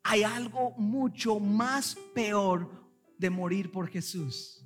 [0.04, 2.70] Hay algo mucho más peor
[3.18, 4.64] de morir por Jesús,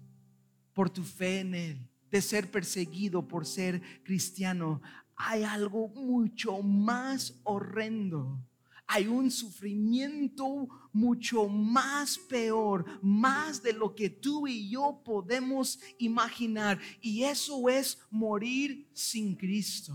[0.74, 4.82] por tu fe en Él, de ser perseguido por ser cristiano.
[5.16, 8.46] Hay algo mucho más horrendo
[8.88, 16.80] hay un sufrimiento mucho más peor, más de lo que tú y yo podemos imaginar.
[17.02, 19.94] Y eso es morir sin Cristo.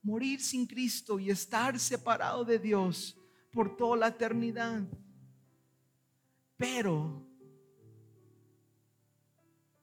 [0.00, 3.18] Morir sin Cristo y estar separado de Dios
[3.50, 4.88] por toda la eternidad.
[6.56, 7.26] Pero,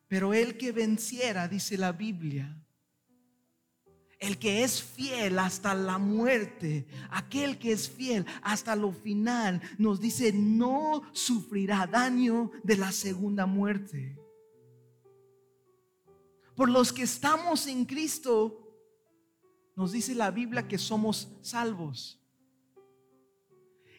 [0.08, 2.58] pero el que venciera, dice la Biblia,
[4.20, 10.00] el que es fiel hasta la muerte, aquel que es fiel hasta lo final, nos
[10.02, 14.18] dice, no sufrirá daño de la segunda muerte.
[16.56, 18.70] Por los que estamos en Cristo,
[19.78, 22.19] nos dice la Biblia que somos salvos.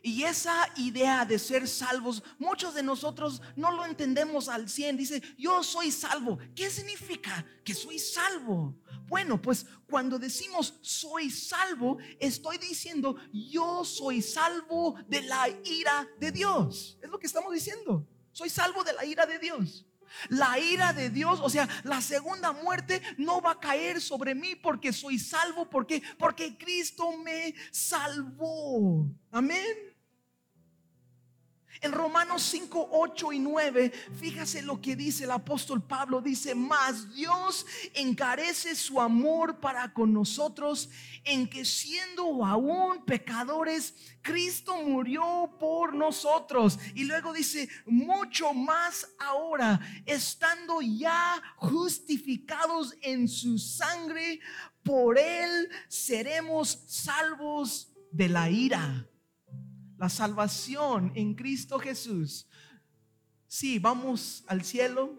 [0.03, 4.97] Y esa idea de ser salvos, muchos de nosotros no lo entendemos al 100.
[4.97, 6.39] Dice, yo soy salvo.
[6.55, 8.77] ¿Qué significa que soy salvo?
[9.07, 16.31] Bueno, pues cuando decimos soy salvo, estoy diciendo yo soy salvo de la ira de
[16.31, 16.97] Dios.
[17.03, 18.07] Es lo que estamos diciendo.
[18.31, 19.85] Soy salvo de la ira de Dios.
[20.29, 24.55] La ira de Dios, o sea, la segunda muerte no va a caer sobre mí
[24.57, 25.69] porque soy salvo.
[25.69, 26.03] ¿Por qué?
[26.19, 29.07] Porque Cristo me salvó.
[29.31, 29.90] Amén.
[31.83, 36.21] En Romanos 5, 8 y 9, fíjase lo que dice el apóstol Pablo.
[36.21, 37.65] Dice, mas Dios
[37.95, 40.91] encarece su amor para con nosotros
[41.25, 46.79] en que siendo aún pecadores, Cristo murió por nosotros.
[46.95, 54.41] Y luego dice, mucho más ahora, estando ya justificados en su sangre,
[54.83, 59.10] por él seremos salvos de la ira
[60.01, 62.49] la salvación en Cristo Jesús.
[63.47, 65.15] Sí, vamos al cielo.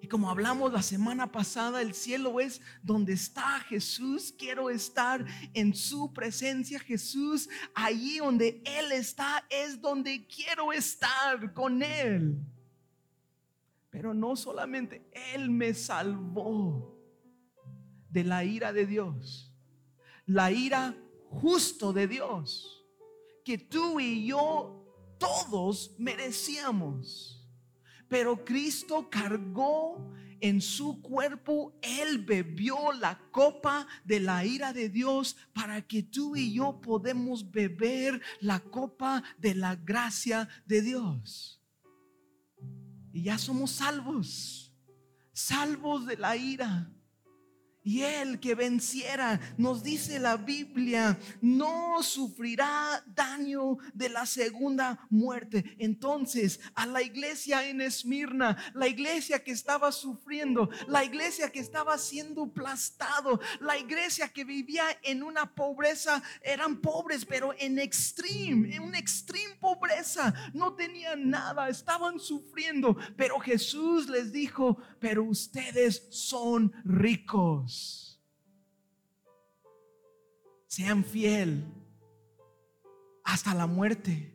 [0.00, 4.34] Y como hablamos la semana pasada, el cielo es donde está Jesús.
[4.36, 5.24] Quiero estar
[5.54, 7.48] en su presencia, Jesús.
[7.76, 12.36] Allí donde Él está es donde quiero estar con Él.
[13.88, 16.98] Pero no solamente Él me salvó
[18.10, 19.54] de la ira de Dios,
[20.26, 20.96] la ira
[21.30, 22.83] justo de Dios
[23.44, 24.84] que tú y yo
[25.18, 27.46] todos merecíamos.
[28.08, 35.36] Pero Cristo cargó en su cuerpo Él bebió la copa de la ira de Dios
[35.54, 41.62] para que tú y yo podemos beber la copa de la gracia de Dios.
[43.12, 44.72] Y ya somos salvos,
[45.32, 46.93] salvos de la ira.
[47.86, 55.76] Y el que venciera, nos dice la Biblia, no sufrirá daño de la segunda muerte.
[55.78, 61.98] Entonces, a la iglesia en Esmirna, la iglesia que estaba sufriendo, la iglesia que estaba
[61.98, 68.82] siendo aplastado, la iglesia que vivía en una pobreza, eran pobres, pero en extreme, en
[68.82, 72.96] una extreme pobreza, no tenían nada, estaban sufriendo.
[73.14, 77.73] Pero Jesús les dijo, pero ustedes son ricos.
[80.66, 81.64] Sean fiel
[83.22, 84.34] hasta la muerte.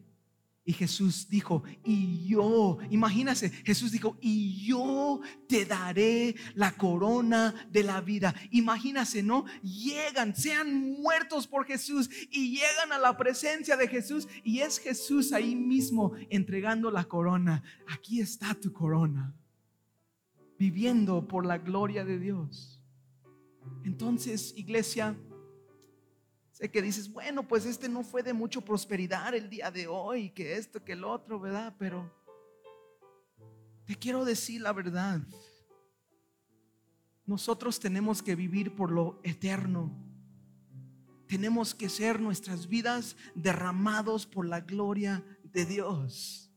[0.69, 7.81] Y Jesús dijo, y yo, imagínase, Jesús dijo, y yo te daré la corona de
[7.81, 8.35] la vida.
[8.51, 9.45] Imagínase, ¿no?
[9.63, 15.33] Llegan, sean muertos por Jesús y llegan a la presencia de Jesús y es Jesús
[15.33, 17.63] ahí mismo entregando la corona.
[17.87, 19.33] Aquí está tu corona,
[20.59, 22.78] viviendo por la gloria de Dios.
[23.83, 25.15] Entonces, iglesia,
[26.51, 30.29] sé que dices, bueno, pues este no fue de mucho prosperidad el día de hoy,
[30.31, 31.75] que esto, que el otro, ¿verdad?
[31.77, 32.11] Pero
[33.85, 35.21] te quiero decir la verdad.
[37.25, 39.91] Nosotros tenemos que vivir por lo eterno.
[41.27, 46.51] Tenemos que ser nuestras vidas derramados por la gloria de Dios.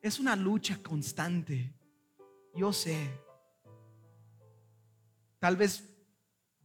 [0.00, 1.74] Es una lucha constante.
[2.54, 3.10] Yo sé.
[5.42, 5.82] Tal vez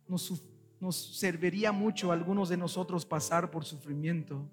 [0.08, 0.32] nos,
[0.80, 4.48] nos serviría mucho a algunos de nosotros pasar por sufrimiento.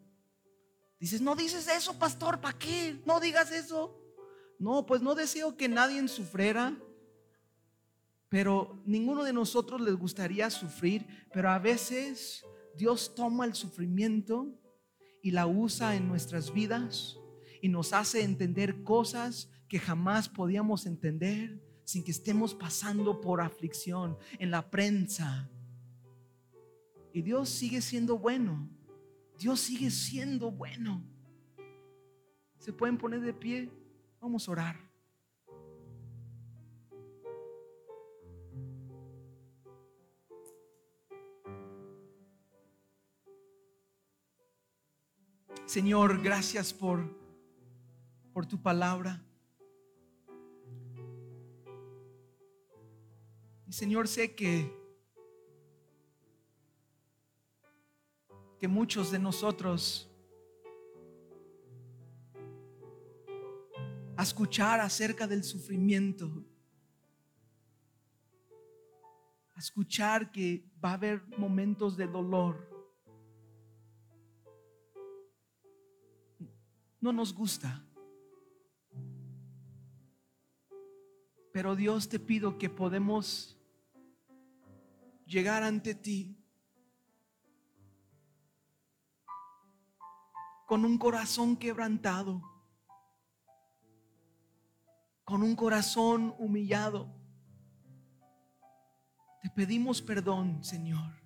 [0.99, 2.99] Dices, no dices eso, pastor, ¿para qué?
[3.05, 4.01] No digas eso.
[4.59, 6.75] No, pues no deseo que nadie sufriera,
[8.31, 12.47] pero ninguno de nosotros les gustaría sufrir, pero a veces
[12.79, 14.59] Dios toma el sufrimiento
[15.21, 17.19] y la usa en nuestras vidas
[17.61, 24.17] y nos hace entender cosas que jamás podíamos entender sin que estemos pasando por aflicción
[24.39, 25.49] en la prensa.
[27.13, 28.69] Y Dios sigue siendo bueno.
[29.39, 31.05] Dios sigue siendo bueno.
[32.59, 33.71] ¿Se pueden poner de pie?
[34.21, 34.95] Vamos a orar.
[45.67, 47.19] Señor, gracias por,
[48.33, 49.23] por tu palabra.
[53.75, 54.73] Señor, sé que,
[58.61, 60.09] que muchos de nosotros
[64.17, 66.47] a escuchar acerca del sufrimiento,
[69.57, 72.71] a escuchar que va a haber momentos de dolor,
[77.01, 77.85] no nos gusta.
[81.51, 83.54] Pero Dios te pido que podemos
[85.27, 86.37] llegar ante ti
[90.67, 92.43] con un corazón quebrantado,
[95.25, 97.15] con un corazón humillado.
[99.43, 101.23] Te pedimos perdón, Señor.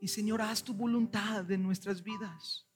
[0.00, 2.66] Y Señor, haz tu voluntad de nuestras vidas.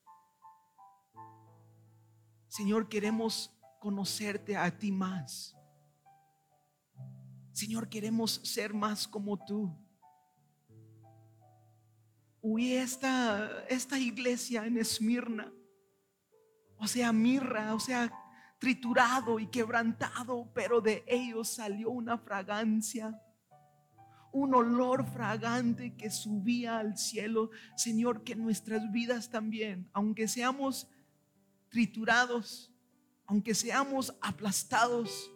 [2.48, 5.59] Señor, queremos conocerte a ti más.
[7.60, 9.70] Señor, queremos ser más como tú.
[12.40, 15.52] Huí esta, esta iglesia en Esmirna,
[16.78, 18.10] o sea, mirra, o sea,
[18.58, 23.20] triturado y quebrantado, pero de ellos salió una fragancia,
[24.32, 27.50] un olor fragante que subía al cielo.
[27.76, 30.88] Señor, que nuestras vidas también, aunque seamos
[31.68, 32.72] triturados,
[33.26, 35.30] aunque seamos aplastados,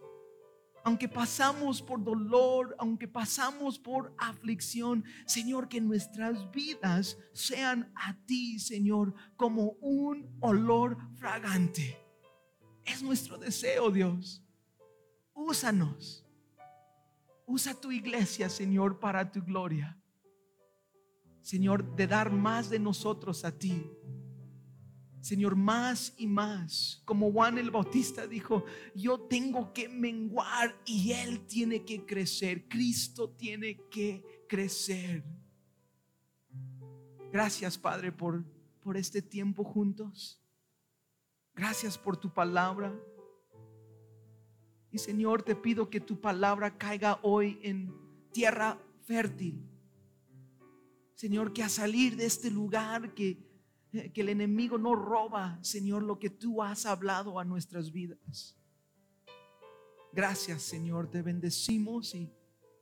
[0.85, 8.59] aunque pasamos por dolor, aunque pasamos por aflicción, Señor, que nuestras vidas sean a ti,
[8.59, 11.99] Señor, como un olor fragante.
[12.85, 14.45] Es nuestro deseo, Dios.
[15.33, 16.27] Úsanos.
[17.47, 19.99] Usa tu iglesia, Señor, para tu gloria.
[21.41, 23.91] Señor, de dar más de nosotros a ti
[25.25, 27.01] Señor, más y más.
[27.07, 32.69] Como Juan el Bautista dijo, yo tengo que menguar y Él tiene que crecer.
[32.69, 35.25] Cristo tiene que crecer.
[37.33, 38.45] Gracias, Padre, por,
[38.83, 40.43] por este tiempo juntos.
[41.55, 42.95] Gracias por tu palabra.
[44.91, 47.95] Y Señor, te pido que tu palabra caiga hoy en
[48.31, 49.67] tierra fértil.
[51.15, 53.54] Señor, que a salir de este lugar que
[53.95, 58.57] eh, que el enemigo no roba, Señor, lo que tú has hablado a nuestras vidas.
[60.13, 62.29] Gracias, Señor, te bendecimos y,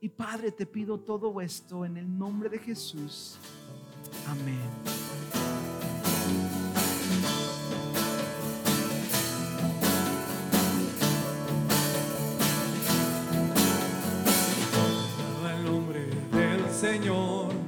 [0.01, 3.37] y Padre, te pido todo esto en el nombre de Jesús.
[4.27, 4.59] Amén.
[16.83, 17.62] Señor.